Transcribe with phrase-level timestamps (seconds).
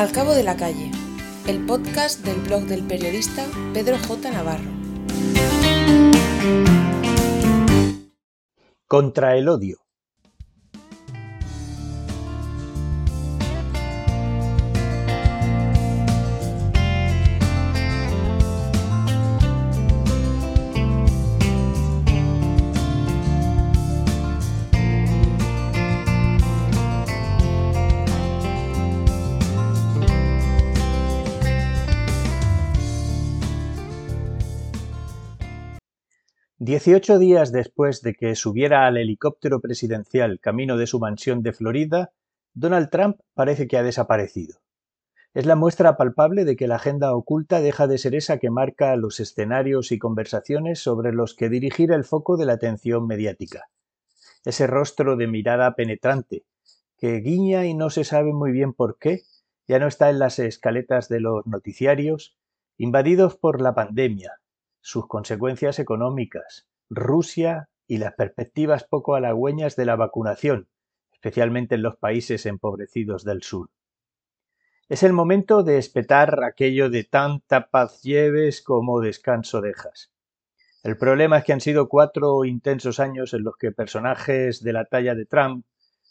[0.00, 0.90] Al cabo de la calle,
[1.46, 4.30] el podcast del blog del periodista Pedro J.
[4.30, 4.70] Navarro.
[8.86, 9.89] Contra el odio.
[36.62, 42.12] Dieciocho días después de que subiera al helicóptero presidencial camino de su mansión de Florida,
[42.52, 44.58] Donald Trump parece que ha desaparecido.
[45.32, 48.94] Es la muestra palpable de que la agenda oculta deja de ser esa que marca
[48.96, 53.70] los escenarios y conversaciones sobre los que dirigir el foco de la atención mediática.
[54.44, 56.44] Ese rostro de mirada penetrante,
[56.98, 59.22] que guiña y no se sabe muy bien por qué,
[59.66, 62.36] ya no está en las escaletas de los noticiarios,
[62.76, 64.39] invadidos por la pandemia,
[64.80, 70.68] sus consecuencias económicas, Rusia y las perspectivas poco halagüeñas de la vacunación,
[71.12, 73.70] especialmente en los países empobrecidos del sur.
[74.88, 80.12] Es el momento de espetar aquello de tanta paz lleves como descanso dejas.
[80.82, 84.86] El problema es que han sido cuatro intensos años en los que personajes de la
[84.86, 85.66] talla de Trump,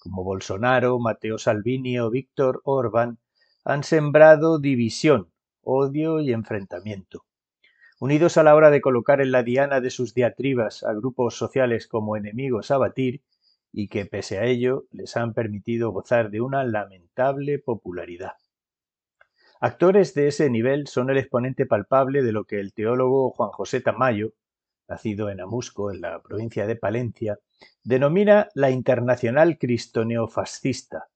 [0.00, 3.18] como Bolsonaro, Matteo Salvini o Víctor Orbán,
[3.64, 5.30] han sembrado división,
[5.62, 7.24] odio y enfrentamiento
[7.98, 11.86] unidos a la hora de colocar en la diana de sus diatribas a grupos sociales
[11.86, 13.22] como enemigos a batir,
[13.72, 18.34] y que pese a ello les han permitido gozar de una lamentable popularidad.
[19.60, 23.80] Actores de ese nivel son el exponente palpable de lo que el teólogo Juan José
[23.80, 24.32] Tamayo,
[24.88, 27.38] nacido en Amusco, en la provincia de Palencia,
[27.82, 31.08] denomina la internacional cristoneofascista,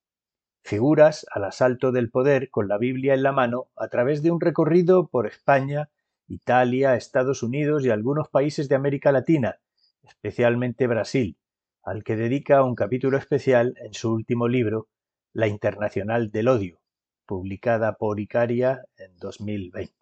[0.62, 4.40] figuras al asalto del poder con la Biblia en la mano a través de un
[4.40, 5.90] recorrido por España
[6.28, 9.60] Italia, Estados Unidos y algunos países de América Latina,
[10.02, 11.38] especialmente Brasil,
[11.82, 14.88] al que dedica un capítulo especial en su último libro,
[15.32, 16.80] La Internacional del Odio,
[17.24, 19.94] publicada por Icaria en 2020.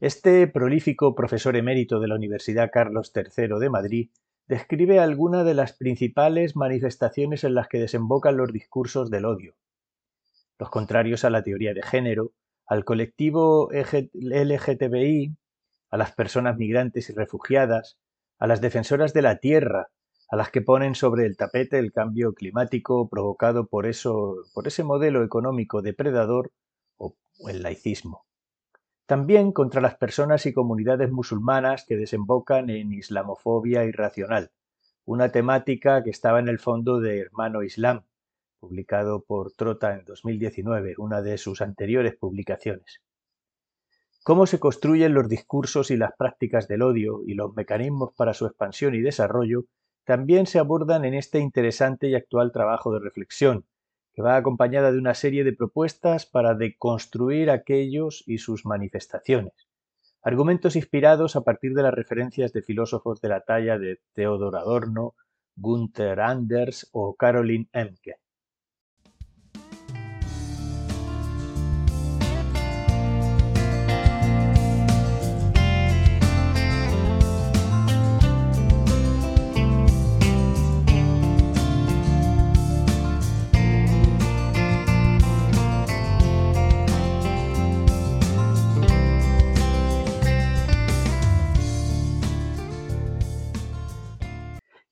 [0.00, 4.10] Este prolífico profesor emérito de la Universidad Carlos III de Madrid
[4.46, 9.54] describe algunas de las principales manifestaciones en las que desembocan los discursos del odio.
[10.58, 12.32] Los contrarios a la teoría de género,
[12.66, 15.36] al colectivo LGTBI,
[15.90, 17.98] a las personas migrantes y refugiadas,
[18.38, 19.88] a las defensoras de la tierra,
[20.28, 24.82] a las que ponen sobre el tapete el cambio climático provocado por, eso, por ese
[24.82, 26.52] modelo económico depredador
[26.96, 27.14] o
[27.48, 28.24] el laicismo.
[29.06, 34.50] También contra las personas y comunidades musulmanas que desembocan en islamofobia irracional,
[35.04, 38.04] una temática que estaba en el fondo de Hermano Islam,
[38.64, 43.02] publicado por Trota en 2019, una de sus anteriores publicaciones.
[44.22, 48.46] Cómo se construyen los discursos y las prácticas del odio y los mecanismos para su
[48.46, 49.66] expansión y desarrollo
[50.06, 53.66] también se abordan en este interesante y actual trabajo de reflexión,
[54.14, 59.68] que va acompañada de una serie de propuestas para deconstruir aquellos y sus manifestaciones.
[60.22, 65.14] Argumentos inspirados a partir de las referencias de filósofos de la talla de Theodor Adorno,
[65.54, 68.23] Gunther Anders o Caroline Emke.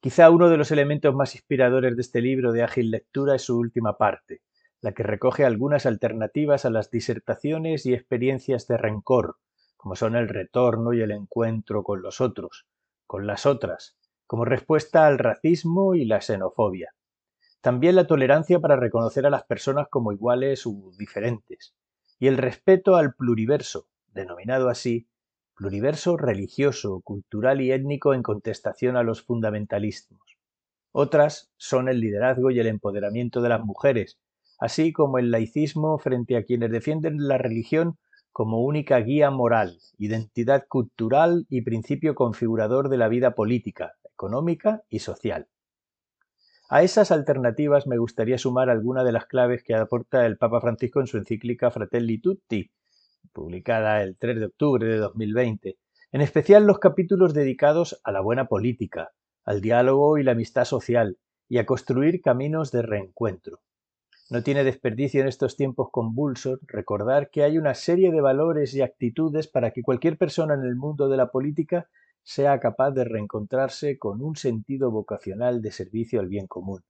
[0.03, 3.57] Quizá uno de los elementos más inspiradores de este libro de ágil lectura es su
[3.57, 4.41] última parte,
[4.81, 9.37] la que recoge algunas alternativas a las disertaciones y experiencias de rencor,
[9.77, 12.67] como son el retorno y el encuentro con los otros,
[13.07, 13.95] con las otras,
[14.27, 16.93] como respuesta al racismo y la xenofobia.
[17.61, 21.77] También la tolerancia para reconocer a las personas como iguales u diferentes,
[22.19, 25.07] y el respeto al pluriverso, denominado así
[25.55, 30.21] pluriverso religioso, cultural y étnico en contestación a los fundamentalismos.
[30.91, 34.19] Otras son el liderazgo y el empoderamiento de las mujeres,
[34.59, 37.97] así como el laicismo frente a quienes defienden la religión
[38.31, 44.99] como única guía moral, identidad cultural y principio configurador de la vida política, económica y
[44.99, 45.47] social.
[46.69, 50.99] A esas alternativas me gustaría sumar alguna de las claves que aporta el Papa Francisco
[50.99, 52.71] en su encíclica Fratelli Tutti,
[53.33, 55.77] publicada el 3 de octubre de 2020,
[56.11, 59.09] en especial los capítulos dedicados a la buena política,
[59.43, 61.17] al diálogo y la amistad social
[61.49, 63.59] y a construir caminos de reencuentro.
[64.29, 68.81] No tiene desperdicio en estos tiempos convulsos recordar que hay una serie de valores y
[68.81, 71.89] actitudes para que cualquier persona en el mundo de la política
[72.23, 76.83] sea capaz de reencontrarse con un sentido vocacional de servicio al bien común.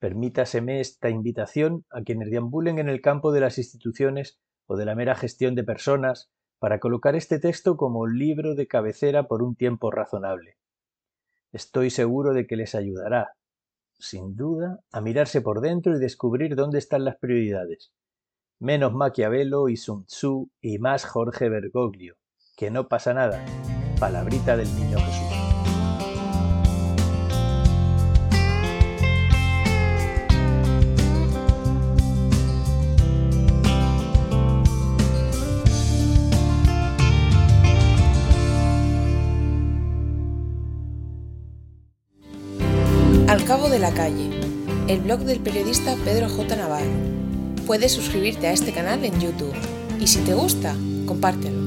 [0.00, 4.94] Permítaseme esta invitación a quienes deambulen en el campo de las instituciones o de la
[4.94, 9.90] mera gestión de personas para colocar este texto como libro de cabecera por un tiempo
[9.90, 10.56] razonable.
[11.52, 13.34] Estoy seguro de que les ayudará,
[13.98, 17.92] sin duda, a mirarse por dentro y descubrir dónde están las prioridades.
[18.58, 22.16] Menos Maquiavelo y Sun Tzu y más Jorge Bergoglio.
[22.56, 23.44] Que no pasa nada.
[23.98, 25.43] Palabrita del niño Jesús.
[43.84, 44.30] La calle,
[44.88, 46.56] el blog del periodista Pedro J.
[46.56, 46.86] Navarro.
[47.66, 49.52] Puedes suscribirte a este canal en YouTube
[50.00, 51.63] y si te gusta, compártelo.